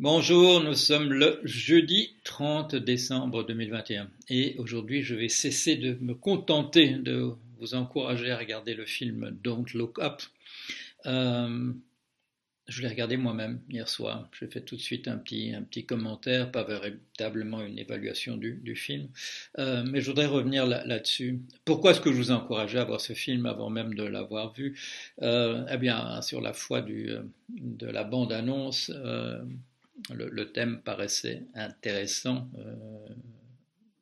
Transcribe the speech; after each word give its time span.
Bonjour, 0.00 0.60
nous 0.60 0.74
sommes 0.74 1.12
le 1.12 1.40
jeudi 1.44 2.16
30 2.24 2.74
décembre 2.74 3.44
2021 3.44 4.10
et 4.28 4.56
aujourd'hui 4.58 5.02
je 5.04 5.14
vais 5.14 5.28
cesser 5.28 5.76
de 5.76 5.96
me 6.00 6.14
contenter 6.14 6.94
de 6.94 7.30
vous 7.60 7.74
encourager 7.76 8.32
à 8.32 8.36
regarder 8.36 8.74
le 8.74 8.86
film 8.86 9.38
Don't 9.44 9.66
Look 9.72 10.00
Up. 10.00 10.20
Euh, 11.06 11.72
je 12.66 12.82
l'ai 12.82 12.88
regardé 12.88 13.16
moi-même 13.16 13.60
hier 13.70 13.88
soir. 13.88 14.28
J'ai 14.36 14.48
fait 14.48 14.62
tout 14.62 14.74
de 14.74 14.80
suite 14.80 15.06
un 15.06 15.16
petit, 15.16 15.86
commentaire, 15.86 16.50
pas 16.50 16.64
véritablement 16.64 17.62
une 17.62 17.78
évaluation 17.78 18.36
du, 18.36 18.74
film, 18.74 19.06
euh, 19.60 19.84
mais 19.86 20.00
je 20.00 20.08
voudrais 20.08 20.26
revenir 20.26 20.66
là-dessus. 20.66 21.40
Pourquoi 21.64 21.92
est-ce 21.92 22.00
que 22.00 22.10
je 22.10 22.16
vous 22.16 22.30
encourageais 22.32 22.80
à 22.80 22.84
voir 22.84 23.00
ce 23.00 23.12
film 23.12 23.46
avant 23.46 23.70
même 23.70 23.94
de 23.94 24.02
l'avoir 24.02 24.54
vu? 24.54 24.76
Euh, 25.22 25.64
Eh 25.70 25.76
bien, 25.76 26.20
sur 26.20 26.40
la 26.40 26.52
foi 26.52 26.80
de 26.80 27.22
la 27.80 28.02
bande-annonce, 28.02 28.90
le, 30.10 30.52
thème 30.52 30.80
paraissait 30.82 31.42
intéressant 31.54 32.48
euh, 32.58 33.08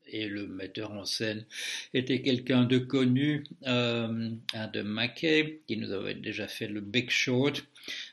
et 0.07 0.27
le 0.27 0.47
metteur 0.47 0.93
en 0.93 1.05
scène 1.05 1.47
était 1.95 2.21
quelqu'un 2.21 2.65
de 2.65 2.79
connu, 2.79 3.45
euh, 3.67 4.31
un 4.53 4.69
de 4.69 4.83
Mackay, 4.83 5.61
qui 5.67 5.79
nous 5.79 5.91
avait 5.91 6.15
déjà 6.15 6.49
fait 6.49 6.69
le 6.69 6.81
Big 6.81 7.09
Short, 7.09 7.65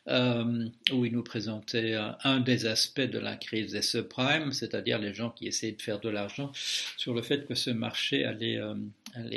euh, 0.08 0.68
où 0.94 1.06
il 1.06 1.12
nous 1.12 1.24
présentait 1.24 1.96
un, 2.24 2.40
des 2.40 2.66
aspects 2.66 3.02
de 3.02 3.20
la 3.20 3.36
crise 3.36 3.74
des 3.74 3.82
subprimes, 3.82 4.54
c'est-à-dire 4.54 4.98
les 4.98 5.14
gens 5.14 5.30
qui 5.30 5.48
essayaient 5.48 5.74
de 5.74 5.82
faire 5.82 6.00
de 6.00 6.10
l'argent 6.10 6.52
sur 6.98 7.14
le 7.14 7.22
fait 7.22 7.46
que 7.46 7.56
ce 7.56 7.70
marché 7.70 8.24
allait, 8.24 8.62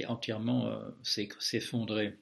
entièrement 0.07 0.81
s'effondrer. 1.03 2.15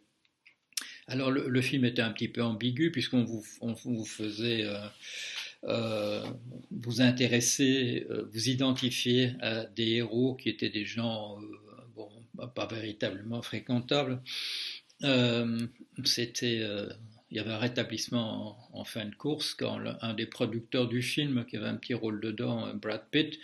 Alors 1.06 1.30
le, 1.30 1.60
film 1.60 1.84
était 1.84 2.02
un 2.02 2.12
petit 2.12 2.28
peu 2.28 2.42
ambigu 2.42 2.90
puisqu'on 2.90 3.24
vous, 3.24 4.04
faisait 4.04 4.64
euh, 5.64 6.24
vous 6.70 7.02
intéresser, 7.02 8.06
euh, 8.08 8.30
vous 8.32 8.48
identifier 8.48 9.32
à 9.40 9.66
des 9.66 9.96
héros 9.96 10.34
qui 10.34 10.48
étaient 10.48 10.70
des 10.70 10.86
gens 10.86 11.38
euh, 11.38 11.46
bon, 11.94 12.08
pas 12.48 12.66
véritablement 12.66 13.42
fréquentables. 13.42 14.22
C'était 16.04 16.62
il 17.30 17.36
y 17.36 17.40
avait 17.40 17.52
un 17.52 17.58
rétablissement 17.58 18.58
en, 18.72 18.84
fin 18.84 19.04
de 19.04 19.14
course 19.14 19.54
quand 19.54 19.78
un 20.00 20.14
des 20.14 20.26
producteurs 20.26 20.88
du 20.88 21.00
film, 21.00 21.44
qui 21.46 21.56
avait 21.56 21.68
un 21.68 21.76
petit 21.76 21.94
rôle 21.94 22.20
dedans, 22.20 22.74
Brad 22.74 23.04
Pitt, 23.10 23.38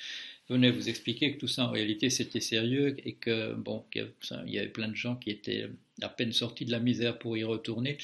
venait 0.49 0.71
vous 0.71 0.89
expliquer 0.89 1.35
que 1.35 1.41
tout 1.41 1.49
ça 1.49 1.67
en 1.67 1.71
réalité 1.71 2.11
c'était 2.11 2.41
sérieux 2.41 2.97
et 3.05 3.15
que 3.15 3.55
bon, 3.55 3.85
qu'il 3.91 4.13
y 4.47 4.59
avait 4.59 4.69
plein 4.69 4.89
de 4.89 4.97
gens 4.97 5.17
qui 5.17 5.31
étaient 5.31 5.69
à 6.03 6.09
peine 6.09 6.33
sortis 6.33 6.65
de 6.65 6.71
la 6.71 6.79
misère 6.79 7.19
pour 7.19 7.37
y 7.37 7.45
retourner. 7.45 7.99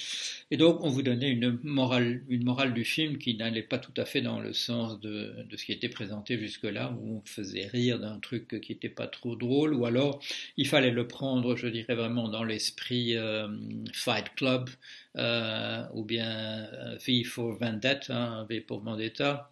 Et 0.51 0.57
donc 0.57 0.83
on 0.83 0.89
vous 0.89 1.03
donnait 1.03 1.31
une 1.31 1.59
morale, 1.63 2.23
une 2.29 2.45
morale 2.45 2.73
du 2.73 2.85
film 2.85 3.19
qui 3.19 3.35
n'allait 3.35 3.63
pas 3.63 3.79
tout 3.79 3.93
à 3.97 4.05
fait 4.05 4.23
dans 4.23 4.41
le 4.41 4.53
sens 4.53 5.01
de, 5.01 5.35
de 5.49 5.57
ce 5.57 5.65
qui 5.65 5.73
était 5.73 5.89
présenté 5.89 6.39
jusque-là, 6.39 6.95
où 6.99 7.17
on 7.17 7.23
faisait 7.25 7.67
rire 7.67 7.99
d'un 7.99 8.19
truc 8.19 8.61
qui 8.61 8.73
n'était 8.73 8.89
pas 8.89 9.07
trop 9.07 9.37
drôle, 9.37 9.75
ou 9.75 9.85
alors 9.85 10.21
il 10.57 10.67
fallait 10.67 10.91
le 10.91 11.07
prendre, 11.07 11.57
je 11.57 11.69
dirais 11.69 11.95
vraiment 11.95 12.29
dans 12.29 12.45
l'esprit 12.45 13.17
euh, 13.17 13.49
Fight 13.93 14.35
Club, 14.37 14.71
euh, 15.17 15.85
ou 15.95 16.05
bien 16.05 16.67
euh, 16.73 16.97
V 17.07 17.25
for 17.25 17.57
Vendetta, 17.59 18.17
hein, 18.17 18.47
V 18.49 18.61
pour 18.61 18.81
Vendetta 18.81 19.52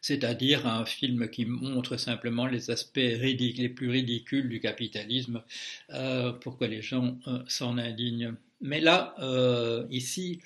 c'est-à-dire 0.00 0.66
un 0.66 0.84
film 0.84 1.28
qui 1.28 1.44
montre 1.44 1.96
simplement 1.96 2.46
les 2.46 2.70
aspects 2.70 2.96
les 2.96 3.68
plus 3.68 3.90
ridicules 3.90 4.48
du 4.48 4.60
capitalisme 4.60 5.42
euh, 5.90 6.32
pour 6.32 6.58
que 6.58 6.64
les 6.64 6.82
gens 6.82 7.18
euh, 7.26 7.42
s'en 7.46 7.76
indignent. 7.78 8.34
Mais 8.62 8.80
là, 8.80 9.14
euh, 9.18 9.86
ici, 9.90 10.40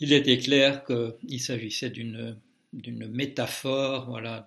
il 0.00 0.12
était 0.12 0.38
clair 0.38 0.84
qu'il 0.84 1.40
s'agissait 1.40 1.90
d'une 1.90 2.36
métaphore, 2.72 4.10
voilà, 4.10 4.44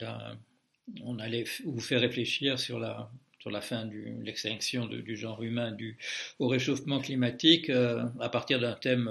on 1.04 1.18
allait 1.20 1.46
vous 1.66 1.80
faire 1.80 2.02
réfléchir 2.02 2.60
sur 2.60 2.80
la 2.80 3.10
sur 3.40 3.52
la 3.52 3.62
fin 3.62 3.86
de 3.86 4.22
l'extinction 4.22 4.86
du 4.86 5.16
genre 5.16 5.42
humain 5.42 5.72
du, 5.72 5.98
au 6.40 6.50
réchauffement 6.50 7.00
climatique 7.00 7.70
à 7.70 8.30
partir 8.30 8.60
d'un 8.60 8.74
thème 8.74 9.10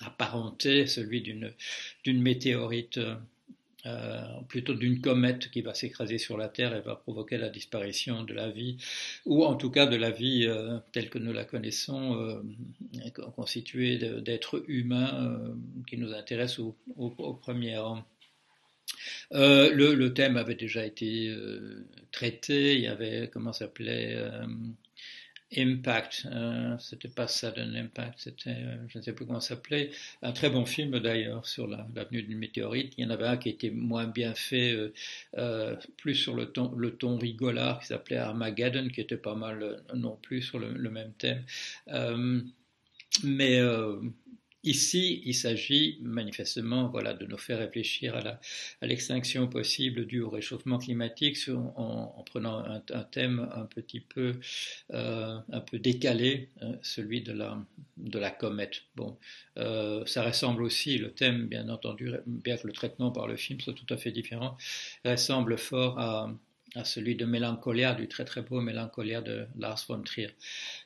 apparenté, 0.00 0.86
celui 0.86 1.22
d'une 1.22 2.22
météorite 2.22 3.00
euh, 3.88 4.20
plutôt 4.48 4.74
d'une 4.74 5.00
comète 5.00 5.50
qui 5.50 5.62
va 5.62 5.74
s'écraser 5.74 6.18
sur 6.18 6.36
la 6.36 6.48
Terre 6.48 6.74
et 6.74 6.80
va 6.80 6.94
provoquer 6.96 7.38
la 7.38 7.48
disparition 7.48 8.22
de 8.22 8.34
la 8.34 8.50
vie, 8.50 8.76
ou 9.24 9.44
en 9.44 9.54
tout 9.56 9.70
cas 9.70 9.86
de 9.86 9.96
la 9.96 10.10
vie 10.10 10.46
euh, 10.46 10.78
telle 10.92 11.08
que 11.08 11.18
nous 11.18 11.32
la 11.32 11.44
connaissons, 11.44 12.14
euh, 12.16 12.42
constituée 13.34 13.98
d'êtres 14.20 14.64
humains 14.68 15.40
qui 15.86 15.96
nous 15.96 16.12
intéressent 16.12 16.60
au, 16.96 17.10
premier 17.40 17.78
rang. 17.78 18.04
Le, 19.30 19.94
le, 19.94 20.14
thème 20.14 20.36
avait 20.36 20.54
déjà 20.54 20.84
été 20.84 21.34
traité, 22.12 22.74
il 22.74 22.80
y 22.80 22.86
avait, 22.88 23.30
comment 23.32 23.52
s'appelait 23.52 24.16
Impact, 25.56 26.26
euh, 26.30 26.76
c'était 26.78 27.08
pas 27.08 27.26
Sudden 27.26 27.74
Impact, 27.74 28.18
c'était, 28.18 28.50
euh, 28.50 28.76
je 28.88 28.98
ne 28.98 29.02
sais 29.02 29.12
plus 29.12 29.24
comment 29.24 29.40
ça 29.40 29.54
s'appelait, 29.54 29.90
un 30.22 30.32
très 30.32 30.50
bon 30.50 30.66
film 30.66 30.98
d'ailleurs 30.98 31.46
sur 31.46 31.66
l'avenue 31.66 32.22
d'une 32.22 32.38
météorite. 32.38 32.92
Il 32.98 33.04
y 33.04 33.06
en 33.06 33.10
avait 33.10 33.26
un 33.26 33.38
qui 33.38 33.48
était 33.48 33.70
moins 33.70 34.06
bien 34.06 34.34
fait, 34.34 34.72
euh, 34.72 34.92
euh 35.38 35.76
plus 35.96 36.14
sur 36.14 36.34
le 36.34 36.50
ton, 36.52 37.18
rigolard, 37.18 37.80
qui 37.80 37.86
s'appelait 37.86 38.16
Armageddon, 38.18 38.88
qui 38.88 39.00
était 39.00 39.16
pas 39.16 39.34
mal 39.34 39.82
non 39.94 40.16
plus 40.20 40.42
sur 40.42 40.58
le, 40.58 40.72
le 40.72 40.90
même 40.90 41.12
thème. 41.14 41.42
mais 43.24 43.60
Ici, 44.68 45.22
il 45.24 45.34
s'agit 45.34 45.98
manifestement 46.02 46.88
voilà, 46.88 47.14
de 47.14 47.24
nous 47.24 47.38
faire 47.38 47.58
réfléchir 47.58 48.14
à 48.82 48.86
l'extinction 48.86 49.48
possible 49.48 50.04
due 50.04 50.20
au 50.20 50.28
réchauffement 50.28 50.76
climatique 50.76 51.38
en, 51.48 52.22
prenant 52.26 52.58
un, 52.58 52.80
thème 53.04 53.48
un 53.54 53.64
petit 53.64 54.00
peu, 54.00 54.34
euh, 54.92 55.38
un 55.50 55.60
peu 55.60 55.78
décalé, 55.78 56.50
hein, 56.60 56.72
celui 56.82 57.22
de 57.22 57.32
la, 57.32 58.30
comète. 58.30 58.82
Bon, 58.94 59.16
euh, 59.56 60.04
ça 60.04 60.22
ressemble 60.22 60.62
aussi, 60.62 60.98
le 60.98 61.12
thème, 61.12 61.46
bien 61.46 61.70
entendu, 61.70 62.12
bien 62.26 62.58
que 62.58 62.66
le 62.66 62.74
traitement 62.74 63.10
par 63.10 63.26
le 63.26 63.36
film 63.36 63.58
soit 63.62 63.72
tout 63.72 63.86
à 63.88 63.96
fait 63.96 64.12
différent, 64.12 64.58
ressemble 65.02 65.56
fort 65.56 65.98
à, 65.98 66.30
à 66.74 66.84
celui 66.84 67.16
de 67.16 67.24
Mélancolia, 67.24 67.94
du 67.94 68.08
très 68.08 68.24
très 68.24 68.42
beau 68.42 68.60
Mélancolia 68.60 69.20
de 69.20 69.46
Lars 69.58 69.84
von 69.88 70.02
Trier. 70.02 70.30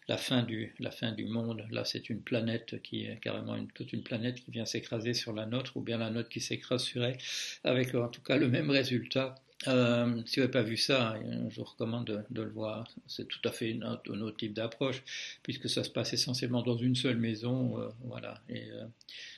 La 0.08 0.16
fin 0.16 0.42
du, 0.42 0.74
la 0.78 0.90
fin 0.90 1.12
du 1.12 1.26
monde, 1.26 1.64
là 1.70 1.84
c'est 1.84 2.10
une 2.10 2.20
planète 2.20 2.80
qui 2.82 3.04
est 3.04 3.18
carrément 3.20 3.56
une, 3.56 3.68
toute 3.68 3.92
une 3.92 4.02
planète 4.02 4.42
qui 4.44 4.50
vient 4.50 4.66
s'écraser 4.66 5.14
sur 5.14 5.32
la 5.32 5.46
nôtre, 5.46 5.76
ou 5.76 5.80
bien 5.80 5.98
la 5.98 6.10
nôtre 6.10 6.28
qui 6.28 6.40
s'écrase 6.40 6.82
sur 6.82 7.04
elle, 7.04 7.18
avec 7.64 7.94
en 7.94 8.08
tout 8.08 8.22
cas 8.22 8.36
le 8.36 8.48
même 8.48 8.70
résultat. 8.70 9.34
Euh, 9.68 10.20
si 10.26 10.36
vous 10.36 10.42
n'avez 10.42 10.50
pas 10.50 10.62
vu 10.62 10.76
ça, 10.76 11.16
je 11.48 11.54
vous 11.54 11.64
recommande 11.64 12.24
de, 12.28 12.42
le 12.42 12.50
voir. 12.50 12.88
C'est 13.06 13.28
tout 13.28 13.40
à 13.44 13.52
fait 13.52 13.78
un, 13.82 13.94
autre 14.20 14.36
type 14.36 14.54
d'approche, 14.54 15.02
puisque 15.42 15.68
ça 15.68 15.84
se 15.84 15.90
passe 15.90 16.12
essentiellement 16.12 16.62
dans 16.62 16.76
une 16.76 16.96
seule 16.96 17.18
maison. 17.18 17.78
Euh, 17.78 17.88
voilà, 18.04 18.42
et 18.48 18.70
euh, 18.70 18.84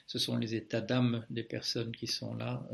ce 0.06 0.18
sont 0.18 0.36
les 0.36 0.54
états 0.54 0.80
d'âme 0.80 1.24
des 1.30 1.42
personnes 1.42 1.92
qui 1.92 2.06
sont 2.06 2.34
là 2.34 2.66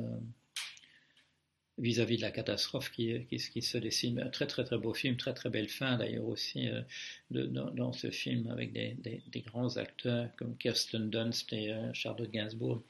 vis-à-vis 1.80 2.18
de 2.18 2.22
la 2.22 2.30
catastrophe 2.30 2.90
qui, 2.90 3.26
se 3.60 3.78
dessine. 3.78 4.20
Un 4.20 4.28
très 4.28 4.46
très 4.46 4.64
très 4.64 4.78
beau 4.78 4.94
film, 4.94 5.16
très 5.16 5.34
très 5.34 5.50
belle 5.50 5.68
fin 5.68 5.96
d'ailleurs 5.96 6.26
aussi 6.26 6.68
euh, 6.68 6.82
dans, 7.30 7.92
ce 7.92 8.10
film 8.10 8.48
avec 8.50 8.72
des, 8.72 9.44
grands 9.46 9.76
acteurs 9.76 10.28
comme 10.36 10.56
Kirsten 10.56 11.10
Dunst 11.10 11.52
et 11.52 11.72
euh, 11.72 11.92
Charlotte 11.92 12.30
Gainsbourg. 12.30 12.82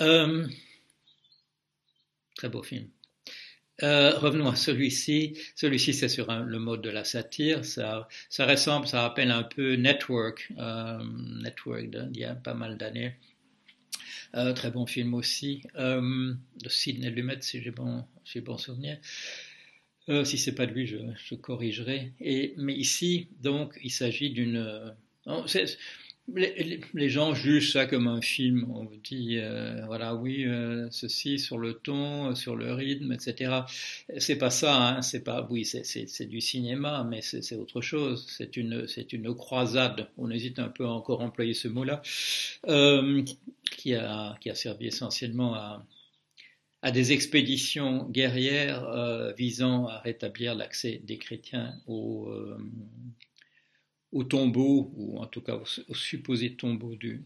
Euh, 0.00 0.46
très 2.36 2.48
beau 2.48 2.62
film. 2.62 2.88
revenons 3.80 4.48
à 4.48 4.56
celui-ci. 4.56 5.36
Celui-ci, 5.56 5.92
c'est 5.92 6.08
sur 6.08 6.32
le 6.32 6.58
mode 6.58 6.82
de 6.82 6.90
la 6.90 7.04
satire. 7.04 7.64
Ça, 7.64 8.08
ça 8.30 8.46
ressemble, 8.46 8.86
ça 8.86 9.02
rappelle 9.02 9.30
un 9.30 9.42
peu 9.42 9.74
Network, 9.74 10.52
Network 11.42 11.90
d'il 11.90 12.20
y 12.20 12.24
a 12.24 12.34
pas 12.34 12.54
mal 12.54 12.76
d'années. 12.76 13.16
Euh, 14.34 14.52
très 14.52 14.70
bon 14.70 14.86
film 14.86 15.14
aussi, 15.14 15.62
euh, 15.76 16.34
de 16.62 16.68
Sidney 16.68 17.10
Lumet, 17.10 17.38
si 17.40 17.62
j'ai 17.62 17.70
bon, 17.70 18.04
bon 18.44 18.58
souvenir. 18.58 18.98
Euh, 20.08 20.24
si 20.24 20.36
c'est 20.38 20.54
pas 20.54 20.66
de 20.66 20.72
lui, 20.72 20.86
je, 20.86 20.96
je 21.24 21.34
corrigerai. 21.34 22.12
Et, 22.20 22.54
mais 22.56 22.74
ici, 22.74 23.28
donc, 23.40 23.78
il 23.82 23.90
s'agit 23.90 24.30
d'une. 24.30 24.94
Euh, 26.30 26.46
les, 26.94 27.08
gens 27.08 27.34
jugent 27.34 27.72
ça 27.72 27.86
comme 27.86 28.06
un 28.06 28.20
film. 28.20 28.70
On 28.74 28.84
dit, 29.02 29.38
euh, 29.38 29.84
voilà, 29.86 30.14
oui, 30.14 30.44
euh, 30.46 30.88
ceci 30.90 31.38
sur 31.38 31.58
le 31.58 31.74
ton, 31.74 32.30
euh, 32.30 32.34
sur 32.34 32.56
le 32.56 32.72
rythme, 32.72 33.12
etc. 33.12 33.62
C'est 34.18 34.36
pas 34.36 34.50
ça. 34.50 34.76
Hein, 34.76 35.02
c'est 35.02 35.24
pas, 35.24 35.46
oui, 35.50 35.64
c'est 35.64 36.26
du 36.26 36.40
cinéma, 36.40 37.06
mais 37.08 37.20
c'est 37.22 37.56
autre 37.56 37.80
chose. 37.80 38.26
C'est 38.30 38.56
une, 38.56 38.86
c'est 38.86 39.12
une 39.12 39.34
croisade. 39.34 40.08
On 40.16 40.30
hésite 40.30 40.58
un 40.58 40.68
peu 40.68 40.84
à 40.84 40.90
encore 40.90 41.20
employer 41.20 41.54
ce 41.54 41.68
mot-là, 41.68 42.02
qui 43.70 43.94
a, 43.94 44.36
qui 44.40 44.50
a 44.50 44.54
servi 44.54 44.86
essentiellement 44.86 45.54
à, 45.54 45.84
à 46.82 46.90
des 46.90 47.12
expéditions 47.12 48.08
guerrières 48.08 49.34
visant 49.36 49.86
à 49.86 49.98
rétablir 49.98 50.54
l'accès 50.54 51.00
des 51.04 51.18
chrétiens 51.18 51.74
aux 51.86 52.32
au 54.12 54.24
tombeau, 54.24 54.92
ou 54.96 55.18
en 55.18 55.26
tout 55.26 55.40
cas 55.40 55.56
au, 55.56 55.94
supposé 55.94 56.54
tombeau 56.54 56.94
du, 56.94 57.22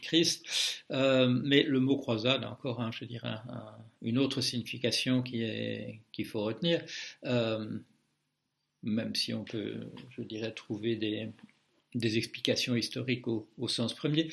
Christ. 0.00 0.82
Euh, 0.90 1.28
mais 1.28 1.62
le 1.62 1.80
mot 1.80 1.96
croisade 1.96 2.44
encore, 2.44 2.90
je 2.92 3.04
dirais, 3.04 3.36
une 4.00 4.18
autre 4.18 4.40
signification 4.40 5.22
qu'il 5.22 6.26
faut 6.26 6.42
retenir, 6.42 6.82
euh, 7.24 7.78
même 8.82 9.14
si 9.14 9.34
on 9.34 9.44
peut, 9.44 9.92
je 10.10 10.22
dirais, 10.22 10.52
trouver 10.52 10.96
des, 10.96 11.28
des 11.94 12.18
explications 12.18 12.74
historiques 12.74 13.26
au, 13.28 13.46
sens 13.68 13.94
premier, 13.94 14.28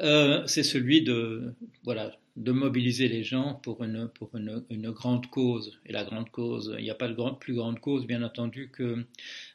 euh, 0.00 0.46
c'est 0.46 0.62
celui 0.62 1.02
de, 1.02 1.54
voilà, 1.84 2.16
de 2.36 2.52
mobiliser 2.52 3.08
les 3.08 3.24
gens 3.24 3.54
pour 3.54 3.82
une, 3.82 4.08
pour 4.08 4.30
une, 4.36 4.90
grande 4.90 5.26
cause. 5.28 5.78
Et 5.86 5.92
la 5.92 6.04
grande 6.04 6.30
cause, 6.30 6.74
il 6.78 6.84
n'y 6.84 6.90
a 6.90 6.94
pas 6.94 7.08
de 7.08 7.14
plus 7.38 7.54
grande 7.54 7.80
cause, 7.80 8.06
bien 8.06 8.22
entendu, 8.22 8.70
que, 8.70 9.04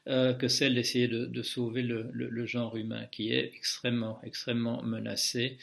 euh, 0.07 0.33
que 0.33 0.47
celle 0.47 0.75
d'essayer 0.75 1.07
de, 1.07 1.25
de, 1.25 1.41
sauver 1.43 1.83
le, 1.83 2.09
le, 2.11 2.45
genre 2.45 2.75
humain, 2.75 3.05
qui 3.11 3.31
est 3.31 3.51
extrêmement, 3.55 4.19
extrêmement 4.23 4.81
menacé. 4.83 5.57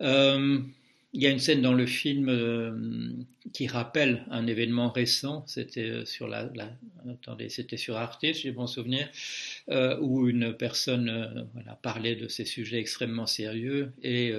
Euh, 0.00 0.60
il 1.14 1.22
y 1.22 1.26
a 1.26 1.30
une 1.30 1.38
scène 1.38 1.60
dans 1.60 1.74
le 1.74 1.84
film 1.84 2.28
euh, 2.30 3.12
qui 3.52 3.66
rappelle 3.66 4.24
un 4.30 4.46
événement 4.46 4.90
récent. 4.90 5.44
C'était 5.46 5.90
euh, 5.90 6.04
sur 6.06 6.26
la, 6.26 6.50
attendez, 7.10 7.50
c'était 7.50 7.76
sur 7.76 7.96
Arte, 7.98 8.20
si 8.22 8.34
j'ai 8.34 8.50
bon 8.50 8.66
souvenir, 8.66 9.10
euh, 9.68 9.98
où 10.00 10.26
une 10.28 10.54
personne 10.56 11.46
voilà, 11.52 11.74
parlait 11.74 12.16
de 12.16 12.28
ces 12.28 12.46
sujets 12.46 12.78
extrêmement 12.78 13.26
sérieux 13.26 13.92
et 14.02 14.32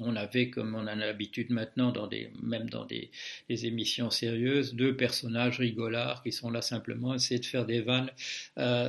on 0.00 0.16
avait, 0.16 0.50
comme 0.50 0.74
on 0.74 0.86
a 0.86 0.94
l'habitude 0.96 1.50
maintenant, 1.50 1.92
dans 1.92 2.08
des, 2.08 2.30
même 2.42 2.68
dans 2.70 2.84
des, 2.84 3.10
émissions 3.48 4.10
sérieuses, 4.10 4.74
deux 4.74 4.96
personnages 4.96 5.58
rigolards 5.58 6.22
qui 6.22 6.32
sont 6.32 6.50
là 6.50 6.60
simplement 6.60 7.14
essayer 7.14 7.40
de 7.40 7.46
faire 7.46 7.66
des 7.66 7.80
vannes 7.80 8.10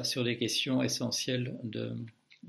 sur 0.04 0.24
des 0.24 0.38
questions 0.38 0.81
essentielles 0.81 1.56
de 1.63 1.94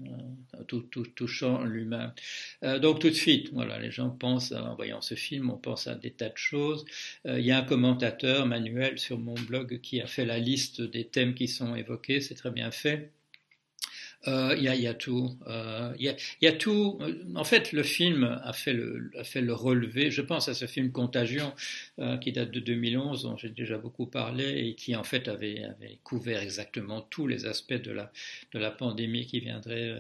euh, 0.06 0.64
tout, 0.66 0.82
touchant 1.14 1.64
l'humain. 1.64 2.14
Euh, 2.62 2.78
donc 2.78 3.00
tout 3.00 3.08
de 3.08 3.14
suite, 3.14 3.50
voilà, 3.52 3.78
les 3.78 3.90
gens 3.90 4.10
pensent, 4.10 4.52
en 4.52 4.74
voyant 4.74 5.00
ce 5.00 5.14
film, 5.14 5.50
on 5.50 5.56
pense 5.56 5.86
à 5.86 5.94
des 5.94 6.10
tas 6.10 6.28
de 6.28 6.36
choses. 6.36 6.84
Euh, 7.26 7.40
il 7.40 7.46
y 7.46 7.50
a 7.50 7.58
un 7.58 7.64
commentateur, 7.64 8.46
Manuel, 8.46 8.98
sur 8.98 9.18
mon 9.18 9.34
blog, 9.34 9.80
qui 9.80 10.00
a 10.00 10.06
fait 10.06 10.24
la 10.24 10.38
liste 10.38 10.82
des 10.82 11.06
thèmes 11.08 11.34
qui 11.34 11.48
sont 11.48 11.74
évoqués, 11.74 12.20
c'est 12.20 12.34
très 12.34 12.50
bien 12.50 12.70
fait. 12.70 13.12
Euh, 14.26 14.54
il 14.58 14.64
y, 14.64 14.86
a, 14.88 14.94
tout. 14.94 15.30
Euh, 15.46 15.92
il 15.98 16.16
y, 16.40 16.46
a, 16.46 16.52
tout. 16.52 16.98
En 17.36 17.44
fait, 17.44 17.72
le 17.72 17.84
film 17.84 18.24
a 18.42 18.52
fait 18.52 18.72
le, 18.72 19.52
relevé. 19.52 20.10
Je 20.10 20.22
pense 20.22 20.48
à 20.48 20.54
ce 20.54 20.66
film 20.66 20.90
Contagion 20.90 21.54
euh, 22.00 22.16
qui 22.16 22.32
date 22.32 22.50
de 22.50 22.58
2011, 22.58 23.22
dont 23.22 23.36
j'ai 23.36 23.48
déjà 23.48 23.78
beaucoup 23.78 24.06
parlé 24.06 24.66
et 24.66 24.74
qui 24.74 24.96
en 24.96 25.04
fait 25.04 25.28
avait, 25.28 25.62
couvert 26.02 26.42
exactement 26.42 27.00
tous 27.00 27.28
les 27.28 27.46
aspects 27.46 27.80
de 27.80 27.92
la, 27.92 28.10
de 28.52 28.58
la 28.58 28.72
pandémie 28.72 29.24
qui 29.26 29.38
viendrait 29.38 29.94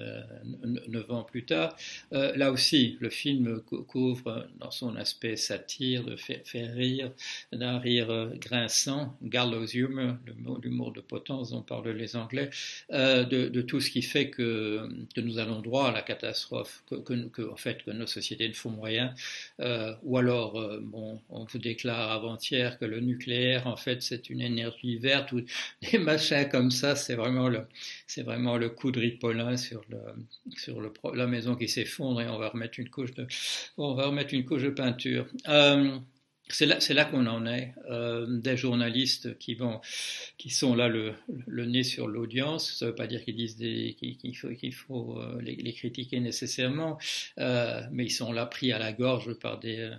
neuf 0.88 1.10
ans 1.10 1.22
plus 1.22 1.44
tard. 1.44 1.76
là 2.10 2.50
aussi, 2.50 2.96
le 3.00 3.10
film 3.10 3.60
couvre 3.60 4.48
dans 4.58 4.70
son 4.70 4.96
aspect 4.96 5.36
satire, 5.36 6.04
de 6.04 6.16
faire, 6.16 6.74
rire, 6.74 7.12
d'un 7.52 7.78
rire 7.78 8.32
grinçant, 8.34 9.16
gallows 9.22 9.66
humor, 9.66 10.16
l'humour 10.62 10.92
de 10.92 11.00
potence 11.00 11.50
dont 11.50 11.62
parlent 11.62 11.90
les 11.90 12.16
Anglais, 12.16 12.50
de, 12.90 13.24
de 13.48 13.62
tout 13.62 13.80
ce 13.80 13.90
qui 13.90 14.02
fait 14.08 14.30
que, 14.30 14.88
nous 15.16 15.38
allons 15.38 15.60
droit 15.60 15.88
à 15.88 15.92
la 15.92 16.02
catastrophe, 16.02 16.82
que, 16.88 16.96
que, 17.28 17.42
en 17.50 17.56
fait, 17.56 17.82
que 17.84 17.90
nos 17.90 18.06
sociétés 18.06 18.48
ne 18.48 18.54
font 18.54 18.80
rien, 18.80 19.14
euh, 19.60 19.94
ou 20.02 20.18
alors 20.18 20.58
euh, 20.58 20.80
bon, 20.82 21.20
on 21.30 21.44
vous 21.44 21.58
déclare 21.58 22.10
avant-hier 22.10 22.78
que 22.78 22.84
le 22.84 23.00
nucléaire, 23.00 23.66
en 23.66 23.76
fait, 23.76 24.02
c'est 24.02 24.30
une 24.30 24.40
énergie 24.40 24.96
verte, 24.96 25.32
ou 25.32 25.42
des 25.92 25.98
machins 25.98 26.48
comme 26.48 26.70
ça, 26.70 26.96
c'est 26.96 27.14
vraiment 27.14 27.48
le, 27.48 27.62
c'est 28.06 28.22
vraiment 28.22 28.56
le 28.56 28.68
coup 28.70 28.90
de 28.90 29.00
ripolin 29.00 29.56
sur 29.56 29.82
le, 29.90 29.98
sur 30.56 30.80
le, 30.80 30.92
la 31.14 31.26
maison 31.26 31.54
qui 31.54 31.68
s'effondre 31.68 32.20
et 32.20 32.28
on 32.28 32.38
va 32.38 32.48
remettre 32.48 32.80
une 32.80 32.90
couche 32.90 33.12
de, 33.14 33.26
on 33.76 33.94
va 33.94 34.06
remettre 34.06 34.34
une 34.34 34.44
couche 34.44 34.62
de 34.62 34.70
peinture. 34.70 35.26
Euh, 35.48 35.98
c'est 36.50 36.94
là, 36.94 37.04
qu'on 37.04 37.26
en 37.26 37.46
est. 37.46 37.74
Euh, 37.90 38.26
des 38.26 38.56
journalistes 38.56 39.38
qui 39.38 39.56
sont 40.50 40.74
là 40.74 40.88
le, 40.88 41.14
nez 41.46 41.82
sur 41.82 42.06
l'audience. 42.06 42.78
Ça 42.78 42.86
ne 42.86 42.90
veut 42.90 42.94
pas 42.94 43.06
dire 43.06 43.24
qu'ils 43.24 43.36
disent 43.36 43.56
qu'il, 43.56 44.72
faut, 44.74 45.18
euh, 45.18 45.40
les, 45.42 45.72
critiquer 45.72 46.20
nécessairement, 46.20 46.98
euh, 47.38 47.82
mais 47.92 48.06
ils 48.06 48.10
sont 48.10 48.32
là 48.32 48.46
pris 48.46 48.72
à 48.72 48.78
la 48.78 48.92
gorge 48.92 49.34
par 49.34 49.58
des, 49.60 49.90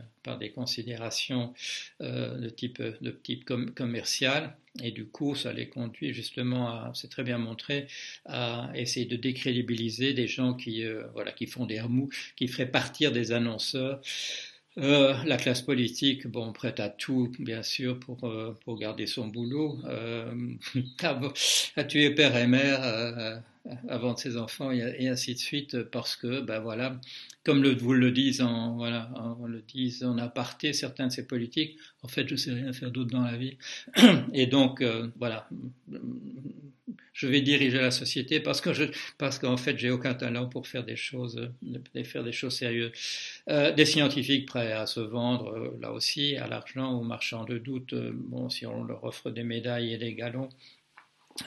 considérations 0.54 1.54
de 2.00 2.50
type, 2.50 2.82
commercial. 3.76 4.56
Et 4.84 4.92
du 4.92 5.06
coup, 5.06 5.36
ça 5.36 5.52
les 5.52 5.68
conduit 5.68 6.14
justement 6.14 6.70
à, 6.70 6.92
c'est 6.94 7.10
très 7.10 7.24
bien 7.24 7.38
montré, 7.38 7.88
à 8.26 8.72
essayer 8.76 9.06
de 9.06 9.16
décrédibiliser 9.16 10.14
des 10.14 10.28
gens 10.28 10.54
qui, 10.54 10.84
qui 11.36 11.46
font 11.48 11.66
des 11.66 11.82
remous, 11.82 12.10
qui 12.36 12.48
feraient 12.48 12.70
partir 12.70 13.12
des 13.12 13.32
annonceurs. 13.32 14.02
Euh, 14.78 15.16
la 15.26 15.38
classe 15.38 15.62
politique, 15.62 16.28
bon, 16.28 16.54
prête 16.54 16.80
à 16.80 16.90
tout, 16.90 17.32
bien 17.40 17.64
sûr, 17.64 18.00
pour, 18.00 18.24
euh, 18.24 18.54
pour 18.64 18.78
garder 18.78 19.08
son 19.08 19.28
boulot, 19.28 19.80
euh, 19.86 20.32
à, 21.76 21.84
tuer 21.84 22.12
père 22.12 22.38
et 22.38 22.48
mère 22.48 22.82
euh, 22.84 23.38
avant 23.90 24.14
de 24.14 24.20
ses 24.20 24.38
enfants 24.38 24.72
et, 24.72 25.08
ainsi 25.08 25.34
de 25.34 25.40
suite, 25.40 25.84
parce 25.84 26.16
que, 26.16 26.42
ben 26.42 26.60
voilà, 26.60 27.00
comme 27.44 27.66
vous 27.68 27.94
le 27.94 28.12
disent 28.12 28.42
en, 28.42 28.76
voilà, 28.76 29.12
on 29.40 29.46
le 29.46 29.64
en 30.04 30.18
aparté, 30.18 30.74
certains 30.74 31.08
de 31.08 31.12
ces 31.12 31.28
politiques, 31.28 31.78
en 32.04 32.08
fait, 32.08 32.28
je 32.28 32.36
sais 32.36 32.52
rien 32.52 32.74
faire 32.74 32.92
d'autre 32.92 33.12
dans 33.12 33.24
la 33.24 33.38
vie, 33.38 33.58
et 34.34 34.48
donc, 34.48 34.84
voilà, 35.18 35.48
je 37.20 37.28
vais 37.28 37.42
diriger 37.42 37.80
la 37.80 37.92
société 37.92 38.40
parce 38.40 38.62
que 38.62 38.74
je, 38.74 38.86
parce 39.18 39.40
qu'en 39.40 39.58
fait, 39.58 39.78
j'ai 39.78 39.90
aucun 39.90 40.14
talent 40.14 40.48
pour 40.48 40.68
faire 40.68 40.86
des 40.86 40.96
choses, 40.96 41.52
faire 42.06 42.24
des 42.24 42.32
choses 42.32 42.56
sérieuses. 42.56 42.94
Euh, 43.50 43.74
des 43.74 43.86
scientifiques 43.86 44.48
prêts 44.48 44.72
à 44.72 44.86
se 44.86 45.02
vendre, 45.02 45.50
euh, 45.50 45.78
là 45.82 45.92
aussi, 45.92 46.38
à 46.38 46.48
l'argent, 46.48 46.94
aux 46.94 47.04
marchands 47.04 47.44
de 47.44 47.58
doute, 47.58 47.92
euh, 47.92 48.12
bon, 48.14 48.50
si 48.50 48.66
on 48.66 48.86
leur 48.86 49.04
offre 49.04 49.32
des 49.32 49.44
médailles 49.44 49.94
et 49.94 49.98
des 49.98 50.14
galons. 50.14 50.50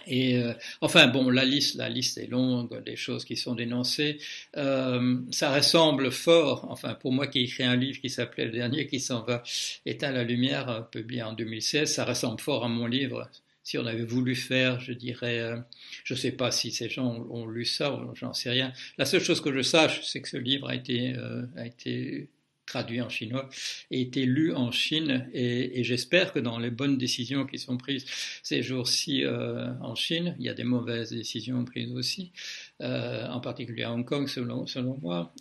Et 0.07 0.41
enfin 0.81 1.09
bon, 1.09 1.29
la 1.29 1.45
liste, 1.45 1.75
la 1.75 1.91
liste 1.91 2.17
est 2.17 2.27
longue 2.27 2.83
des 2.83 2.97
choses 2.97 3.27
qui 3.27 3.37
sont 3.37 3.55
dénoncées. 3.55 4.19
ça 4.55 5.55
ressemble 5.55 6.11
fort, 6.11 6.67
enfin 6.71 6.95
pour 6.95 7.13
moi 7.13 7.27
qui 7.27 7.41
ai 7.41 7.43
écrit 7.43 7.65
un 7.65 7.77
livre 7.77 8.01
qui 8.01 8.09
s'appelait 8.09 8.47
Le 8.47 8.53
dernier 8.53 8.87
qui 8.87 9.01
s'en 9.01 9.23
va 9.23 9.43
éteindre 9.85 10.15
la 10.15 10.25
lumière, 10.25 10.89
publié 10.91 11.23
en 11.23 11.35
2016, 11.35 11.93
ça 11.93 12.05
ressemble 12.07 12.41
fort 12.41 12.65
à 12.65 12.69
mon 12.69 12.87
livre 12.87 13.29
si 13.63 13.79
on 13.79 13.87
avait 13.87 14.05
voulu 14.05 14.35
faire, 14.35 14.81
je 14.81 14.93
dirais, 14.93 15.39
euh, 15.41 15.57
je 16.05 16.15
ne 16.15 16.19
sais 16.19 16.33
pas 16.33 16.51
si 16.51 16.71
ces 16.73 16.89
gens 16.89 17.25
ont, 17.31 17.47
lu 17.47 17.65
ça, 17.65 17.99
j'en 18.15 18.33
sais 18.33 18.51
rien. 18.51 18.73
La 18.99 19.05
seule 19.05 19.23
chose 19.23 19.41
que 19.41 19.53
je 19.53 19.63
sache, 19.63 20.03
c'est 20.05 20.21
que 20.21 20.29
ce 20.29 20.37
livre 20.37 20.69
a 20.69 20.75
été, 20.75 21.15
euh, 21.17 21.45
a 21.57 21.67
été 21.67 22.29
traduit 22.73 23.01
en 23.01 23.09
chinois 23.09 23.49
et 23.91 24.01
été 24.01 24.25
lu 24.25 24.53
en 24.55 24.71
Chine. 24.71 25.29
Et, 25.33 25.85
j'espère 25.85 26.33
que 26.33 26.39
dans 26.39 26.59
les 26.59 26.71
bonnes 26.71 26.99
décisions 26.99 27.45
qui 27.47 27.59
sont 27.59 27.77
prises 27.77 28.05
ces 28.43 28.63
jours-ci 28.63 29.25
euh, 29.25 29.73
en 29.81 29.95
Chine, 29.95 30.35
il 30.39 30.47
y 30.47 30.49
a 30.49 30.55
des 30.55 30.65
mauvaises 30.65 31.11
décisions 31.11 31.65
prises 31.65 31.93
aussi, 31.93 32.33
en 32.81 33.41
particulier 33.41 33.85
à 33.85 33.93
Hong 33.93 34.05
Kong 34.05 34.29
selon, 34.29 34.65
moi, 35.03 35.35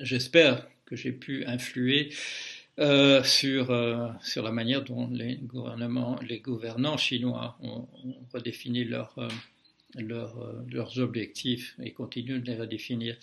j'espère 0.00 0.66
que 0.86 0.96
j'ai 0.96 1.12
pu 1.12 1.44
influer 1.46 2.10
euh, 2.80 3.22
sur, 3.22 3.70
euh, 3.70 4.08
sur 4.22 4.42
la 4.42 4.52
manière 4.52 4.82
dont 4.82 5.06
les, 5.10 5.36
gouvernements, 5.36 6.16
les 6.26 6.38
gouvernants 6.40 6.96
chinois 6.96 7.58
ont, 7.60 7.86
redéfini 8.32 8.84
leur, 8.84 9.12
euh, 9.18 9.28
leurs 9.98 10.98
objectifs 10.98 11.76
et 11.82 11.92
continuent 11.92 12.40
de 12.40 12.46
les 12.46 12.56
redéfinir. 12.56 13.16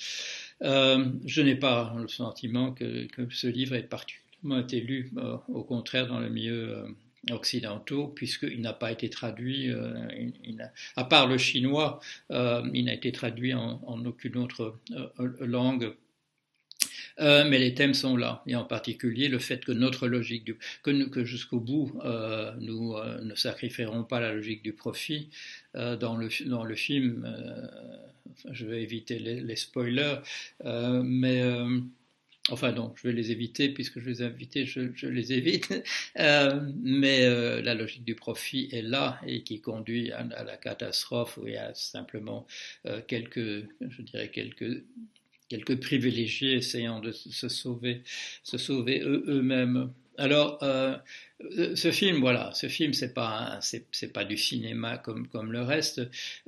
je 0.61 1.41
n'ai 1.41 1.55
pas 1.55 1.95
le 1.99 2.07
sentiment 2.07 2.71
que, 2.71 3.07
ce 3.29 3.47
livre 3.47 3.75
ait 3.75 3.83
particulièrement 3.83 4.59
été 4.59 4.81
lu, 4.81 5.11
au 5.47 5.63
contraire, 5.63 6.07
dans 6.07 6.19
le 6.19 6.29
milieu 6.29 6.85
occidentaux, 7.31 8.07
puisqu'il 8.07 8.61
n'a 8.61 8.73
pas 8.73 8.91
été 8.91 9.09
traduit, 9.09 9.69
à 10.95 11.03
part 11.03 11.27
le 11.27 11.37
chinois, 11.37 11.99
il 12.29 12.85
n'a 12.85 12.93
été 12.93 13.11
traduit 13.11 13.53
en 13.53 14.05
aucune 14.05 14.37
autre 14.37 14.77
langue 15.39 15.93
euh, 17.19 17.47
mais 17.47 17.59
les 17.59 17.73
thèmes 17.73 17.93
sont 17.93 18.15
là, 18.17 18.43
et 18.47 18.55
en 18.55 18.63
particulier 18.63 19.27
le 19.27 19.39
fait 19.39 19.63
que 19.63 19.71
notre 19.71 20.07
logique, 20.07 20.45
du, 20.45 20.57
que, 20.83 21.09
que 21.09 21.23
jusqu'au 21.23 21.59
bout, 21.59 21.99
euh, 22.05 22.53
nous 22.59 22.95
euh, 22.95 23.21
ne 23.21 23.35
sacrifierons 23.35 24.03
pas 24.03 24.19
la 24.19 24.33
logique 24.33 24.63
du 24.63 24.73
profit. 24.73 25.29
Dans, 25.75 26.17
le, 26.17 26.29
dans 26.47 26.63
le 26.63 26.73
film, 26.73 27.31
je 28.49 28.65
vais 28.65 28.81
éviter 28.81 29.19
les, 29.19 29.55
spoilers, 29.55 30.21
mais 30.63 31.43
Enfin 32.49 32.71
non, 32.71 32.93
je 32.95 33.09
vais 33.09 33.13
les 33.13 33.31
éviter 33.31 33.69
puisque 33.69 33.99
je 33.99 34.09
les 34.09 34.21
ai 34.23 34.25
invités, 34.25 34.65
je, 34.65 34.91
je 34.95 35.07
les 35.07 35.33
évite. 35.33 35.83
Mais 36.15 37.29
la 37.61 37.73
logique 37.75 38.05
du 38.05 38.15
profit 38.15 38.69
est 38.71 38.81
là 38.81 39.19
et 39.27 39.43
qui 39.43 39.61
conduit 39.61 40.11
à, 40.13 40.19
à 40.19 40.43
la 40.43 40.57
catastrophe 40.57 41.37
y 41.45 41.57
a 41.57 41.73
simplement 41.73 42.45
euh, 42.85 43.01
quelques, 43.07 43.65
je 43.81 44.01
dirais 44.01 44.29
quelques 44.29 44.83
quelques 45.49 45.79
privilégiés 45.79 46.53
essayant 46.55 46.99
de 46.99 47.11
se 47.11 47.49
sauver, 47.49 48.03
se 48.43 48.57
sauver 48.57 49.01
eux-mêmes. 49.01 49.91
Alors, 50.17 50.59
ce 51.39 51.91
film, 51.91 52.19
voilà, 52.19 52.51
ce 52.53 52.67
film, 52.67 52.93
c'est 52.93 53.13
pas, 53.13 53.59
c'est, 53.61 54.13
pas 54.13 54.25
du 54.25 54.37
cinéma 54.37 54.97
comme, 54.97 55.27
comme 55.27 55.51
le 55.51 55.61
reste. 55.61 56.01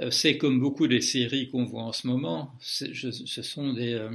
c'est 0.10 0.38
comme 0.38 0.60
beaucoup 0.60 0.88
des 0.88 1.02
séries 1.02 1.50
qu'on 1.50 1.66
voit 1.66 1.84
en 1.84 1.94
ce 1.94 2.08
moment. 2.08 2.56
ce 2.60 3.42
sont 3.44 3.74
des, 3.74 4.10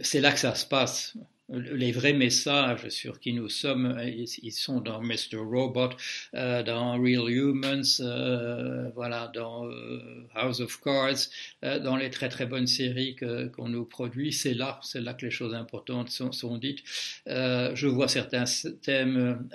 c'est 0.00 0.20
là 0.20 0.32
que 0.32 0.38
ça 0.38 0.54
se 0.54 0.66
passe 0.66 1.16
les 1.52 1.92
vrais 1.92 2.12
messages 2.14 2.88
sur 2.88 3.20
qui 3.20 3.32
nous 3.32 3.48
sommes, 3.48 3.98
ils 4.02 4.52
sont 4.52 4.80
dans 4.80 5.02
Mr. 5.02 5.36
Robot, 5.36 5.90
euh, 6.34 6.62
dans 6.62 7.00
Real 7.00 7.28
Humans, 7.28 7.82
euh, 8.00 8.88
voilà, 8.94 9.30
dans 9.34 9.66
euh, 9.66 10.26
House 10.34 10.60
of 10.60 10.80
Cards, 10.80 11.28
dans 11.62 11.96
les 11.96 12.10
très 12.10 12.28
très 12.28 12.46
bonnes 12.46 12.66
séries 12.66 13.16
qu'on 13.54 13.68
nous 13.68 13.84
produit. 13.84 14.32
C'est 14.32 14.54
là, 14.54 14.80
c'est 14.82 15.00
là 15.00 15.14
que 15.14 15.26
les 15.26 15.30
choses 15.30 15.54
importantes 15.54 16.08
sont, 16.10 16.32
sont 16.32 16.56
dites. 16.56 16.82
je 17.26 17.86
vois 17.86 18.08
certains 18.08 18.44
thèmes, 18.82 19.48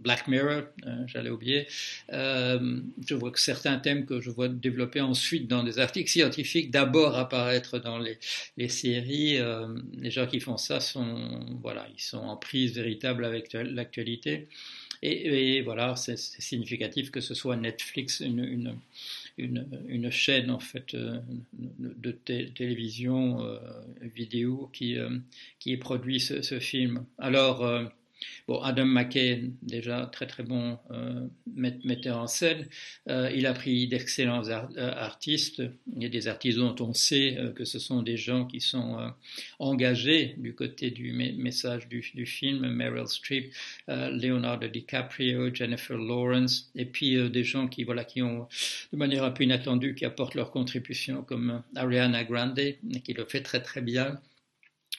Black 0.00 0.28
Mirror, 0.28 0.62
j'allais 1.06 1.30
oublier. 1.30 1.66
je 2.08 3.14
vois 3.14 3.30
que 3.30 3.40
certains 3.40 3.78
thèmes 3.78 4.06
que 4.06 4.20
je 4.20 4.30
vois 4.30 4.48
développer 4.48 5.00
ensuite 5.00 5.48
dans 5.48 5.62
des 5.62 5.78
articles 5.78 6.10
scientifiques, 6.10 6.70
d'abord 6.70 7.16
apparaître 7.16 7.78
dans 7.78 7.98
les, 7.98 8.18
les 8.56 8.68
séries. 8.68 9.38
les 9.98 10.10
gens 10.10 10.26
qui 10.26 10.40
font 10.40 10.56
ça 10.56 10.80
sont 10.80 11.31
voilà, 11.62 11.86
ils 11.94 12.00
sont 12.00 12.18
en 12.18 12.36
prise 12.36 12.74
véritable 12.74 13.24
avec 13.24 13.52
l'actualité. 13.52 14.48
Et, 15.04 15.62
voilà, 15.62 15.96
c'est 15.96 16.16
significatif 16.16 17.10
que 17.10 17.20
ce 17.20 17.34
soit 17.34 17.56
Netflix, 17.56 18.20
une, 18.20 18.44
une, 19.36 19.66
une, 19.88 20.10
chaîne 20.12 20.48
en 20.48 20.60
fait 20.60 20.94
euh, 20.94 21.18
de 21.52 22.12
télévision 22.12 23.42
euh, 23.42 23.58
vidéo 24.00 24.70
qui, 24.72 24.96
euh, 24.96 25.18
qui 25.58 25.76
produit 25.76 26.20
ce, 26.20 26.40
ce 26.42 26.60
film. 26.60 27.04
Alors 27.18 27.90
Bon, 28.48 28.60
Adam 28.60 28.84
McKay, 28.84 29.44
déjà 29.62 30.06
très 30.12 30.26
très 30.26 30.42
bon 30.42 30.78
euh, 30.90 31.26
metteur 31.46 32.18
en 32.18 32.26
scène, 32.26 32.66
euh, 33.08 33.30
il 33.34 33.46
a 33.46 33.52
pris 33.52 33.86
d'excellents 33.88 34.48
euh, 34.48 34.66
artistes. 34.76 35.62
Il 35.94 36.02
y 36.02 36.06
a 36.06 36.08
des 36.08 36.28
artistes 36.28 36.58
dont 36.58 36.74
on 36.80 36.92
sait 36.92 37.38
que 37.54 37.64
ce 37.64 37.78
sont 37.78 38.02
des 38.02 38.16
gens 38.16 38.46
qui 38.46 38.60
sont 38.60 39.12
engagés 39.58 40.34
du 40.38 40.54
côté 40.54 40.90
du 40.90 41.12
message 41.12 41.88
du, 41.88 42.26
film, 42.26 42.68
Meryl 42.70 43.06
Streep, 43.06 43.52
Leonardo 43.88 44.68
DiCaprio, 44.68 45.54
Jennifer 45.54 45.96
Lawrence, 45.96 46.70
et 46.74 46.84
puis 46.84 47.30
des 47.30 47.44
gens 47.44 47.68
qui, 47.68 47.84
voilà, 47.84 48.04
qui 48.04 48.22
ont, 48.22 48.48
de 48.92 48.98
manière 48.98 49.24
un 49.24 49.30
peu 49.30 49.44
inattendue, 49.44 49.94
qui 49.94 50.04
apportent 50.04 50.34
leur 50.34 50.50
contribution, 50.50 51.22
comme 51.22 51.62
Ariana 51.76 52.24
Grande, 52.24 52.60
qui 53.04 53.12
le 53.12 53.24
fait 53.24 53.42
très 53.42 53.62
très 53.62 53.80
bien 53.80 54.20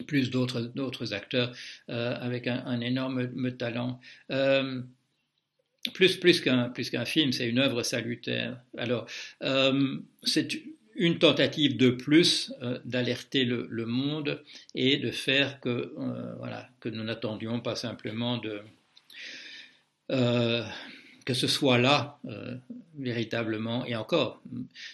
plus 0.08 0.32
d'autres 0.32 1.14
acteurs 1.14 1.52
euh, 1.90 2.16
avec 2.20 2.48
un, 2.48 2.82
énorme 2.82 3.52
talent. 3.58 4.00
Euh, 4.32 4.82
plus 5.94 6.18
plus 6.18 6.42
qu'un 6.42 7.06
film, 7.06 7.32
c'est 7.34 7.48
une 7.48 7.60
œuvre 7.60 7.84
salutaire. 7.84 8.60
Alors 8.78 9.06
euh, 9.44 9.98
c'est 10.24 10.48
une 10.96 11.20
tentative 11.20 11.76
de 11.76 11.90
plus 11.90 12.54
d'alerter 12.86 13.46
le, 13.46 13.68
le, 13.70 13.86
monde 13.86 14.44
et 14.76 14.98
de 14.98 15.12
faire 15.12 15.60
que 15.60 15.92
voilà 16.38 16.70
que 16.80 16.88
nous 16.90 17.04
n'attendions 17.04 17.60
pas 17.60 17.76
simplement 17.76 18.38
de 18.38 18.62
que 21.26 21.34
ce 21.34 21.48
soit 21.48 21.78
là 21.78 22.20
euh, 22.28 22.56
véritablement, 22.98 23.86
et 23.86 23.96
encore, 23.96 24.42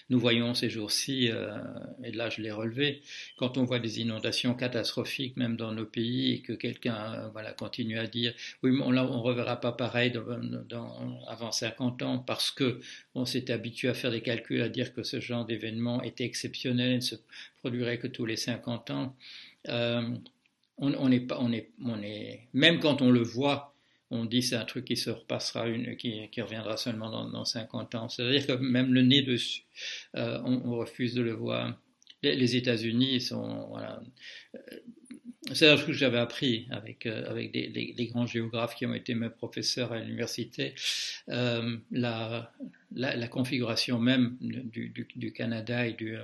nous 0.10 0.20
voyons 0.20 0.54
ces 0.54 0.70
jours-ci, 0.70 1.30
euh, 1.32 1.58
et 2.04 2.12
là 2.12 2.30
je 2.30 2.42
l'ai 2.42 2.52
relevé, 2.52 3.02
quand 3.38 3.58
on 3.58 3.64
voit 3.64 3.80
des 3.80 4.00
inondations 4.00 4.54
catastrophiques 4.54 5.36
même 5.38 5.58
dans 5.58 5.72
nos 5.72 5.86
pays 5.86 6.34
et 6.34 6.42
que 6.42 6.54
quelqu'un 6.54 7.14
euh, 7.14 7.30
voilà, 7.30 7.52
continue 7.54 7.98
à 7.98 8.08
dire 8.08 8.34
oui, 8.64 8.72
mais 8.72 8.84
on 8.84 8.92
ne 8.92 9.00
reverra 9.00 9.60
pas 9.60 9.72
pareil 9.72 10.14
avant 11.28 11.52
50 11.52 12.02
ans 12.04 12.20
parce 12.20 12.52
que 12.52 12.80
on 13.16 13.26
s'est 13.26 13.52
habitué 13.52 13.90
à 13.90 13.94
faire 13.94 14.12
des 14.12 14.22
calculs, 14.22 14.62
à 14.62 14.70
dire 14.70 14.94
que 14.94 15.04
ce 15.04 15.20
genre 15.20 15.46
d'événement 15.46 16.02
était 16.04 16.26
exceptionnel 16.26 16.96
ne 16.96 17.02
se 17.02 17.16
produirait 17.60 17.98
que 17.98 18.08
tous 18.08 18.26
les 18.26 18.38
50 18.38 18.92
ans. 18.92 19.16
on, 19.68 21.12
est, 21.12 21.32
on, 21.32 21.52
est, 21.52 21.70
on 21.84 22.02
est, 22.02 22.48
même 22.54 22.80
quand 22.80 23.02
on 23.02 23.12
le 23.12 23.22
voit, 23.22 23.76
on 24.12 24.26
dit 24.26 24.42
c'est 24.42 24.56
un 24.56 24.66
truc 24.66 24.86
qui 24.86 24.98
se 24.98 25.10
repassera, 25.10 25.68
une, 25.68 25.96
qui, 25.96 26.30
reviendra 26.42 26.78
seulement 26.78 27.10
dans, 27.10 27.46
50 27.46 27.96
ans. 27.96 28.10
C'est-à-dire 28.10 28.48
que 28.48 28.54
même 28.54 28.94
le 28.94 29.02
nez 29.02 29.22
dessus, 29.22 29.64
euh, 30.16 30.40
on, 30.44 30.76
refuse 30.78 31.14
de 31.14 31.22
le 31.22 31.34
voir. 31.34 31.78
Les, 32.24 32.56
États-Unis 32.56 33.22
sont, 33.22 33.78
euh, 33.78 34.60
c'est 35.54 35.70
un 35.70 35.76
truc 35.76 35.88
que 35.88 35.94
j'avais 35.94 36.18
appris 36.18 36.68
avec, 36.70 37.06
euh, 37.06 37.30
avec 37.30 37.52
des, 37.52 38.10
grands 38.12 38.26
géographes 38.26 38.76
qui 38.76 38.86
ont 38.86 38.94
été 38.94 39.16
mes 39.16 39.30
professeurs 39.30 39.94
à 39.94 40.00
l'université. 40.00 40.74
la, 41.28 42.52
la, 42.92 43.28
configuration 43.28 44.00
même 44.00 44.38
du, 44.42 44.90
du 45.16 45.32
Canada 45.32 45.88
et 45.88 45.94
du, 45.94 46.18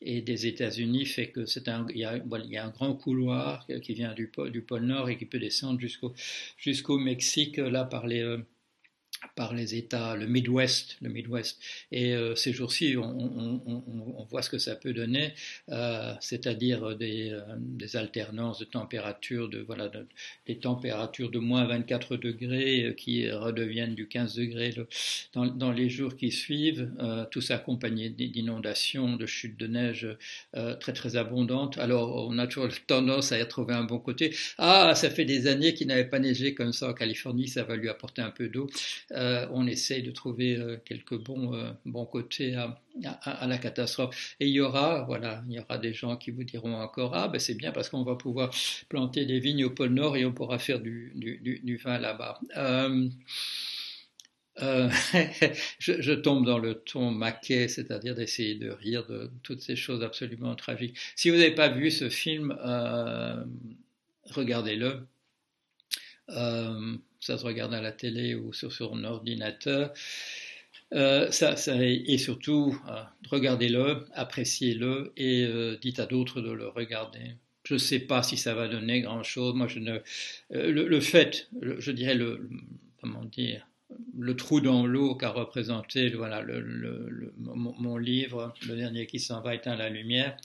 et 0.00 0.22
des 0.22 0.46
États-Unis 0.46 1.06
fait 1.06 1.30
que 1.30 1.44
c'est 1.44 1.68
un, 1.68 1.86
il 1.90 1.98
y, 1.98 2.04
a, 2.04 2.64
un 2.64 2.70
grand 2.70 2.94
couloir 2.94 3.66
qui 3.82 3.94
vient 3.94 4.14
du 4.14 4.28
pôle, 4.28 4.52
du 4.52 4.62
pôle 4.62 4.82
Nord 4.82 5.08
et 5.08 5.18
qui 5.18 5.26
peut 5.26 5.38
descendre 5.38 5.80
jusqu'au 5.80 6.14
jusqu'au 6.56 6.98
Mexique 6.98 7.56
là 7.56 7.84
par 7.84 8.06
les 8.06 8.22
euh, 8.22 8.38
par 9.34 9.54
les 9.54 9.74
États, 9.74 10.16
le 10.16 10.26
Midwest, 10.26 10.96
le 11.00 11.08
Midwest. 11.08 11.60
Et 11.92 12.14
euh, 12.14 12.34
ces 12.34 12.52
jours-ci, 12.52 12.96
on, 12.96 14.26
voit 14.30 14.42
ce 14.42 14.50
que 14.50 14.58
ça 14.58 14.76
peut 14.76 14.92
donner, 14.92 15.32
euh, 15.70 16.12
c'est-à-dire 16.20 16.96
des, 16.96 17.30
euh, 17.30 17.40
des, 17.58 17.96
alternances 17.96 18.58
de 18.58 18.64
température, 18.64 19.48
de 19.48 19.60
voilà, 19.60 19.90
des 20.46 20.58
températures 20.58 21.30
de 21.30 21.38
moins 21.38 21.66
24 21.66 22.16
degrés 22.16 22.94
qui 22.96 23.30
redeviennent 23.30 23.94
du 23.94 24.06
15 24.06 24.34
degrés 24.34 24.74
dans, 25.32 25.46
dans, 25.46 25.72
les 25.72 25.88
jours 25.88 26.16
qui 26.16 26.30
suivent, 26.30 26.90
tout 27.30 27.40
ça 27.40 27.56
accompagné 27.56 28.10
d'inondations, 28.10 29.16
de 29.16 29.26
chutes 29.26 29.58
de 29.58 29.66
neige 29.66 30.08
très 30.80 30.92
très 30.92 31.16
abondantes. 31.16 31.78
Alors, 31.78 32.28
on 32.28 32.38
a 32.38 32.46
toujours 32.46 32.68
tendance 32.86 33.32
à 33.32 33.40
y 33.40 33.48
trouver 33.48 33.74
un 33.74 33.84
bon 33.84 33.98
côté. 33.98 34.34
Ah, 34.58 34.94
ça 34.94 35.10
fait 35.10 35.24
des 35.24 35.46
années 35.46 35.74
qu'il 35.74 35.88
n'avait 35.88 36.08
pas 36.08 36.18
neigé 36.18 36.54
comme 36.54 36.72
ça 36.72 36.88
en 36.90 36.94
Californie, 36.94 37.48
ça 37.48 37.62
va 37.64 37.76
lui 37.76 37.88
apporter 37.88 38.22
un 38.22 38.30
peu 38.30 38.48
d'eau. 38.48 38.68
Euh, 39.12 39.46
on 39.52 39.66
essaye 39.66 40.02
de 40.02 40.10
trouver 40.10 40.56
euh, 40.56 40.76
quelques 40.84 41.16
bons, 41.16 41.54
euh, 41.54 41.70
bons 41.86 42.04
côtés 42.04 42.56
à, 42.56 42.78
la 43.46 43.58
catastrophe. 43.58 44.36
Et 44.38 44.48
il 44.48 44.52
y 44.52 44.60
aura, 44.60 45.04
voilà, 45.04 45.42
il 45.48 45.54
y 45.54 45.60
aura 45.60 45.78
des 45.78 45.94
gens 45.94 46.16
qui 46.16 46.30
vous 46.30 46.44
diront 46.44 46.74
encore, 46.74 47.14
ah 47.14 47.28
ben 47.28 47.38
c'est 47.38 47.54
bien 47.54 47.72
parce 47.72 47.88
qu'on 47.88 48.02
va 48.02 48.16
pouvoir 48.16 48.50
planter 48.88 49.24
des 49.24 49.40
vignes 49.40 49.64
au 49.64 49.70
pôle 49.70 49.90
Nord 49.90 50.16
et 50.16 50.26
on 50.26 50.32
pourra 50.32 50.58
faire 50.58 50.80
du, 50.80 51.80
vin 51.82 51.98
là-bas. 51.98 52.40
je, 54.58 56.14
tombe 56.14 56.44
dans 56.44 56.58
le 56.58 56.74
ton 56.74 57.12
maquet, 57.12 57.68
c'est-à-dire 57.68 58.16
d'essayer 58.16 58.56
de 58.56 58.70
rire 58.70 59.06
de 59.06 59.30
toutes 59.44 59.60
ces 59.60 59.76
choses 59.76 60.02
absolument 60.02 60.56
tragiques. 60.56 60.98
Si 61.14 61.30
vous 61.30 61.36
n'avez 61.36 61.54
pas 61.54 61.68
vu 61.68 61.92
ce 61.92 62.08
film, 62.08 62.58
regardez-le 64.24 65.06
ça 67.20 67.38
se 67.38 67.44
regarde 67.44 67.74
à 67.74 67.80
la 67.80 67.92
télé 67.92 68.34
ou 68.34 68.52
sur 68.52 68.72
son 68.72 69.04
ordinateur. 69.04 69.92
Euh, 70.94 71.30
et 71.70 72.18
surtout, 72.18 72.80
euh, 72.88 73.02
regardez-le, 73.28 74.06
appréciez-le 74.14 75.12
et 75.16 75.44
euh, 75.44 75.76
dites 75.80 76.00
à 76.00 76.06
d'autres 76.06 76.40
de 76.40 76.50
le 76.50 76.68
regarder. 76.68 77.34
Je 77.64 77.74
ne 77.74 77.78
sais 77.78 77.98
pas 77.98 78.22
si 78.22 78.38
ça 78.38 78.54
va 78.54 78.68
donner 78.68 79.02
grand-chose. 79.02 79.54
Moi, 79.54 79.68
je 79.68 79.80
ne. 79.80 79.98
Le, 80.50 81.00
fait, 81.00 81.48
je 81.60 81.92
dirais 81.92 82.14
le, 82.14 82.48
comment 83.02 83.24
dire, 83.24 83.67
le 84.18 84.36
trou 84.36 84.60
dans 84.60 84.86
l'eau 84.86 85.14
qu'a 85.14 85.30
représenté 85.30 86.10
voilà, 86.10 86.44
mon, 87.38 87.96
livre, 87.96 88.54
le 88.66 88.76
dernier 88.76 89.06
qui 89.06 89.20
s'en 89.20 89.40
va 89.40 89.54
éteint 89.54 89.76
la 89.76 89.88
lumière, 89.88 90.36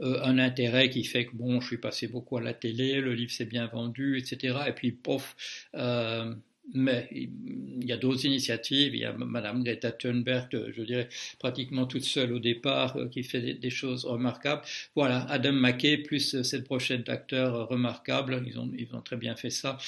euh, 0.00 0.20
un 0.22 0.38
intérêt 0.38 0.90
qui 0.90 1.04
fait 1.04 1.26
que 1.26 1.36
bon, 1.36 1.60
je 1.60 1.66
suis 1.66 1.78
passé 1.78 2.08
beaucoup 2.08 2.36
à 2.36 2.40
la 2.40 2.54
télé, 2.54 3.00
le 3.00 3.14
livre 3.14 3.32
s'est 3.32 3.44
bien 3.44 3.66
vendu, 3.66 4.18
etc. 4.18 4.58
Et 4.68 4.72
puis, 4.72 4.92
pof, 4.92 5.36
euh, 5.74 6.34
mais 6.72 7.08
il 7.10 7.84
y 7.84 7.92
a 7.92 7.96
d'autres 7.96 8.24
initiatives. 8.24 8.94
Il 8.94 9.00
y 9.00 9.04
a 9.04 9.12
Madame 9.12 9.64
Greta 9.64 9.90
Thunberg, 9.90 10.72
je 10.72 10.82
dirais 10.82 11.08
pratiquement 11.38 11.86
toute 11.86 12.04
seule 12.04 12.32
au 12.32 12.38
départ, 12.38 12.96
euh, 12.96 13.08
qui 13.08 13.22
fait 13.22 13.54
des, 13.54 13.70
choses 13.70 14.04
remarquables. 14.04 14.62
Voilà, 14.94 15.26
Adam 15.30 15.52
McKay 15.52 15.98
plus 15.98 16.42
cette 16.42 16.64
brochette 16.64 17.06
d'acteurs 17.06 17.68
remarquables. 17.68 18.42
Ils 18.46 18.58
ont, 18.58 18.70
ils 18.76 18.94
ont 18.94 19.00
très 19.00 19.16
bien 19.16 19.36
fait 19.36 19.50
ça 19.50 19.78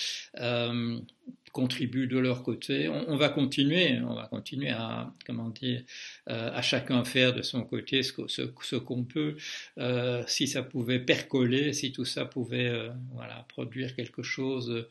contribuent 1.52 2.06
de 2.06 2.18
leur 2.18 2.42
côté. 2.42 2.88
On, 2.88 3.16
va 3.16 3.28
continuer, 3.28 4.00
on 4.00 4.14
va 4.14 4.26
continuer 4.26 4.70
à, 4.70 5.12
comment 5.26 5.50
dire, 5.50 5.82
euh, 6.30 6.50
à 6.52 6.62
chacun 6.62 7.04
faire 7.04 7.34
de 7.34 7.42
son 7.42 7.62
côté 7.62 8.02
ce, 8.02 8.78
qu'on 8.78 9.04
peut. 9.04 9.36
Euh, 9.78 10.24
si 10.26 10.46
ça 10.46 10.62
pouvait 10.62 10.98
percoler, 10.98 11.74
si 11.74 11.92
tout 11.92 12.06
ça 12.06 12.24
pouvait, 12.24 12.68
euh, 12.68 12.88
voilà, 13.12 13.44
produire 13.48 13.94
quelque 13.94 14.22
chose 14.22 14.88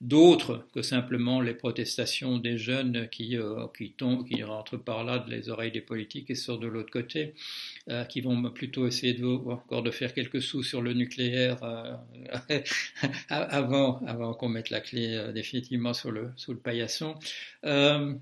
d'autre 0.00 0.66
que 0.72 0.82
simplement 0.82 1.40
les 1.40 1.54
protestations 1.54 2.38
des 2.38 2.58
jeunes 2.58 3.08
qui, 3.10 3.36
qui 3.76 3.92
tombent, 3.92 4.26
qui 4.26 4.42
rentrent 4.42 4.78
par 4.78 5.04
là 5.04 5.18
de 5.18 5.30
les 5.30 5.50
oreilles 5.50 5.72
des 5.72 5.82
politiques 5.82 6.30
et 6.30 6.34
sortent 6.34 6.62
de 6.62 6.68
l'autre 6.68 6.90
côté, 6.90 7.34
qui 8.08 8.22
vont 8.22 8.50
plutôt 8.50 8.86
essayer 8.86 9.12
de, 9.12 9.26
encore 9.26 9.82
de 9.82 9.90
faire 9.90 10.14
quelques 10.14 10.40
sous 10.40 10.62
sur 10.62 10.80
le 10.80 10.94
nucléaire 10.94 11.58
avant, 13.28 14.00
avant 14.06 14.32
qu'on 14.32 14.48
mette 14.48 14.70
la 14.70 14.80
clé 14.80 15.22
sous 15.92 16.10
le, 16.10 16.56
paillasson. 16.56 17.14
Euh, 17.64 18.14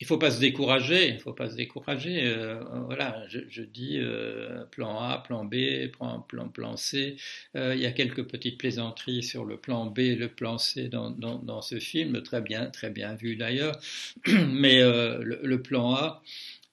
il 0.00 0.06
faut 0.06 0.18
pas 0.18 0.32
se 0.32 0.40
décourager, 0.40 1.08
il 1.08 1.20
faut 1.20 1.32
pas 1.32 1.48
se 1.48 1.54
décourager. 1.54 2.24
Euh, 2.24 2.60
voilà, 2.86 3.22
je, 3.28 3.62
dis 3.62 3.98
euh, 3.98 4.64
plan 4.66 4.98
A, 5.00 5.18
plan 5.18 5.44
B, 5.44 5.88
plan, 5.92 6.48
plan, 6.48 6.76
C. 6.76 7.16
il 7.54 7.78
y 7.78 7.86
a 7.86 7.92
quelques 7.92 8.24
petites 8.24 8.58
plaisanteries 8.58 9.22
sur 9.22 9.44
le 9.44 9.56
plan 9.56 9.86
B, 9.86 9.98
le 10.18 10.28
plan 10.28 10.58
C 10.58 10.88
dans, 10.88 11.62
ce 11.62 11.78
film, 11.78 12.22
très 12.22 12.40
bien, 12.40 12.66
très 12.66 12.90
bien 12.90 13.14
vu 13.14 13.36
d'ailleurs. 13.36 13.78
Mais 14.26 14.80
le, 14.82 15.56
plan 15.62 15.94
A, 15.94 16.22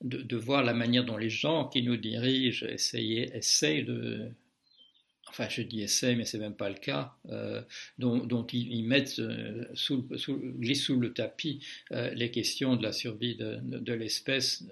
de, 0.02 0.36
voir 0.36 0.64
la 0.64 0.74
manière 0.74 1.06
dont 1.06 1.18
les 1.18 1.30
gens 1.30 1.66
qui 1.70 1.84
nous 1.84 1.98
dirigent 1.98 2.66
essayent 2.66 3.84
de, 3.84 4.32
enfin 5.32 5.48
je 5.50 5.62
dis 5.62 5.82
essai, 5.82 6.16
mais 6.16 6.26
c'est 6.26 6.38
même 6.38 6.56
pas 6.56 6.70
le 6.70 6.76
cas, 6.76 7.16
euh, 7.30 7.62
dont, 7.98 8.46
ils, 8.52 8.84
mettent 8.84 9.20
euh, 9.20 9.66
sous, 9.74 10.06
sous, 10.18 10.42
sous, 10.76 11.00
le 11.00 11.14
tapis 11.14 11.66
euh, 11.94 12.14
les 12.14 12.32
questions 12.32 12.76
de 12.76 12.84
la 12.84 12.92
survie 12.92 13.36
de, 13.36 13.94
l'espèce. 13.94 14.64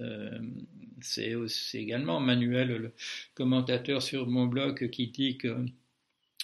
c'est 1.02 1.36
également 1.74 2.20
Manuel, 2.20 2.68
le 2.70 2.92
commentateur 3.34 4.02
sur 4.02 4.28
mon 4.28 4.48
blog, 4.48 4.90
qui 4.90 5.08
dit 5.08 5.38
que, 5.38 5.66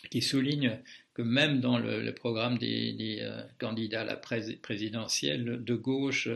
qui 0.10 0.22
souligne 0.22 0.80
que 1.16 1.24
même 1.24 1.62
dans 1.62 1.80
le, 1.80 2.12
programme 2.14 2.58
des, 2.60 3.28
candidats 3.58 4.02
à 4.02 4.06
la 4.06 4.18
présidentielle 4.18 5.64
de 5.64 5.76
gauche, 5.76 6.30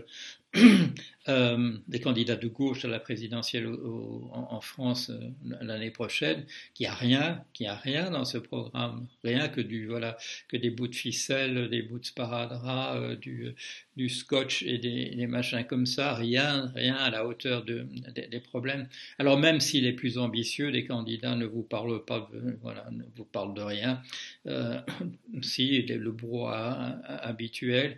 euh, 1.29 1.77
des 1.88 2.00
candidats 2.00 2.36
de 2.36 2.48
gauche 2.48 2.83
à 2.83 2.88
la 2.88 3.00
présidentielle 3.00 3.67
en, 4.31 4.59
France 4.62 5.12
euh, 5.12 5.29
l'année 5.62 5.91
prochaine, 5.91 6.43
qui 6.74 6.88
a 6.88 6.93
rien, 6.93 7.43
qui 7.53 7.67
a 7.67 7.75
rien 7.75 8.09
dans 8.09 8.25
ce 8.25 8.39
programme, 8.39 9.07
rien 9.24 9.48
que 9.48 9.62
du 9.62 9.86
voilà, 9.86 10.17
que 10.48 10.57
des 10.57 10.71
bouts 10.71 10.88
de 10.88 10.95
ficelle, 10.95 11.69
des 11.69 11.83
bouts 11.83 12.00
de 12.00 12.05
sparadrap, 12.05 12.95
euh, 12.95 13.15
du, 13.15 14.09
scotch 14.09 14.63
et 14.63 14.79
des, 14.79 15.27
machins 15.27 15.63
comme 15.65 15.86
ça, 15.86 16.15
rien, 16.15 16.71
rien 16.74 16.95
à 16.95 17.12
la 17.12 17.27
hauteur 17.27 17.63
de, 17.63 17.86
des 18.15 18.39
problèmes. 18.39 18.88
Alors 19.19 19.38
même 19.38 19.59
si 19.59 19.81
les 19.81 19.93
plus 19.93 20.17
ambitieux 20.17 20.71
des 20.71 20.86
candidats 20.86 21.36
ne 21.36 21.45
vous 21.45 21.63
parlent 21.63 22.03
pas, 22.05 22.31
voilà, 22.62 22.89
ne 22.91 23.03
vous 23.15 23.25
parlent 23.25 23.53
de 23.53 23.62
rien, 23.62 24.01
si 25.41 25.81
le 25.83 26.11
brouhaha 26.11 26.99
habituel. 27.21 27.97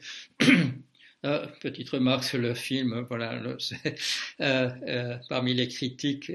Euh, 1.26 1.46
petite 1.62 1.90
remarque 1.90 2.24
sur 2.24 2.40
le 2.40 2.54
film, 2.54 3.06
voilà, 3.08 3.34
euh, 4.42 4.70
euh, 4.88 5.18
parmi 5.30 5.54
les 5.54 5.68
critiques, 5.68 6.32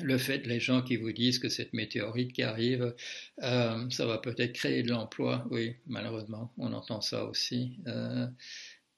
le 0.00 0.18
fait, 0.18 0.46
les 0.46 0.60
gens 0.60 0.82
qui 0.82 0.96
vous 0.96 1.12
disent 1.12 1.38
que 1.38 1.48
cette 1.48 1.72
météorite 1.74 2.32
qui 2.32 2.42
arrive, 2.42 2.94
ça 3.38 4.06
va 4.06 4.18
peut-être 4.18 4.52
créer 4.52 4.82
de 4.82 4.90
l'emploi, 4.90 5.46
oui, 5.50 5.76
malheureusement, 5.86 6.52
on 6.56 6.72
entend 6.72 7.00
ça 7.00 7.24
aussi. 7.24 7.76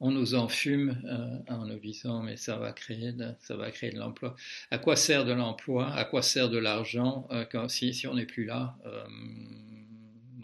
on 0.00 0.10
nous 0.10 0.34
enfume 0.34 1.00
en 1.48 1.66
nous 1.66 1.78
disant 1.78 2.22
mais 2.22 2.36
ça 2.36 2.58
va 2.58 2.72
créer 2.72 3.12
de, 3.12 3.32
ça 3.40 3.56
va 3.56 3.70
créer 3.70 3.90
de 3.90 3.98
l'emploi. 3.98 4.36
À 4.70 4.78
quoi 4.78 4.94
sert 4.94 5.24
de 5.24 5.32
l'emploi? 5.32 5.92
À 5.92 6.04
quoi 6.04 6.22
sert 6.22 6.48
de 6.48 6.58
l'argent 6.58 7.28
si 7.68 8.06
on 8.06 8.14
n'est 8.14 8.26
plus 8.26 8.44
là 8.44 8.76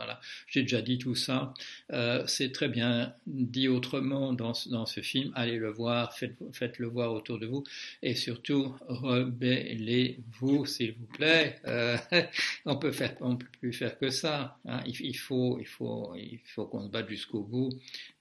voilà, 0.00 0.19
j'ai 0.47 0.62
déjà 0.62 0.80
dit 0.80 0.97
tout 0.97 1.14
ça. 1.14 1.52
Euh, 1.92 2.25
c'est 2.26 2.52
très 2.52 2.71
bien 2.71 3.14
dit 3.26 3.69
autrement 3.69 4.33
dans, 4.33 4.54
dans, 4.71 4.87
ce 4.87 5.02
film. 5.02 5.30
Allez 5.35 5.59
le 5.59 5.71
voir, 5.71 6.16
faites, 6.16 6.78
le 6.78 6.87
voir 6.87 7.12
autour 7.12 7.38
de 7.38 7.47
vous 7.47 7.64
et 8.02 8.14
surtout 8.14 8.75
rebellez-vous, 8.88 10.64
s'il 10.64 10.95
vous 10.95 11.04
plaît. 11.04 11.57
Euh, 11.66 11.99
on 12.64 12.76
peut 12.76 12.92
faire, 12.92 13.14
on 13.21 13.37
peut 13.37 13.47
plus 13.61 13.75
faire 13.75 13.99
que 13.99 14.09
ça. 14.09 14.59
Hein. 14.66 14.80
Il, 14.87 15.16
faut, 15.19 15.59
il 15.61 15.66
faut, 15.66 16.14
il 16.16 16.40
faut 16.47 16.64
qu'on 16.64 16.83
se 16.87 16.88
batte 16.88 17.11
jusqu'au 17.11 17.42
bout 17.42 17.69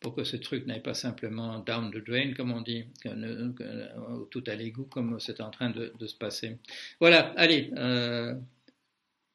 pour 0.01 0.13
que 0.15 0.25
ce 0.25 0.35
truc 0.35 0.65
n'aille 0.65 0.83
pas 0.83 0.93
simplement 0.93 1.59
down 1.59 1.91
the 1.91 2.05
drain, 2.05 2.33
comme 2.33 2.51
on 2.51 2.59
dit, 2.59 2.83
que, 3.01 4.25
tout 4.31 4.43
à 4.47 4.55
l'égout, 4.55 4.83
comme 4.91 5.17
c'est 5.21 5.39
en 5.39 5.49
train 5.49 5.69
de, 5.69 5.93
se 6.05 6.15
passer. 6.15 6.57
Voilà, 6.99 7.33
allez, 7.37 7.71
euh, 7.77 8.35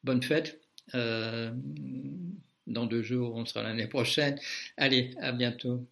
bonne 0.03 0.21
fête. 0.21 0.64
Euh, 0.93 1.51
dans 2.67 2.85
deux 2.85 3.01
jours, 3.01 3.35
on 3.35 3.45
sera 3.45 3.63
l'année 3.63 3.87
prochaine. 3.87 4.39
Allez, 4.77 5.11
à 5.19 5.31
bientôt. 5.31 5.87